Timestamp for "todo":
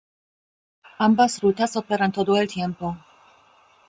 2.11-2.35